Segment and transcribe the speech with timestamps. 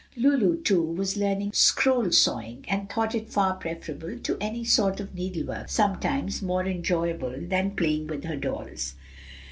[0.17, 5.13] Lulu, too, was learning scroll sawing, and thought it far preferable to any sort of
[5.13, 8.95] needle work; sometimes more enjoyable than playing with her dolls.